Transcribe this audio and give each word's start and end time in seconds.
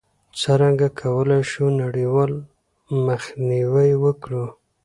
څرنګه 0.39 0.87
کولای 1.01 1.41
شو 1.51 1.65
نړیوال 1.83 2.31
مخنیوی 3.05 3.91
وکړو؟ 4.03 4.45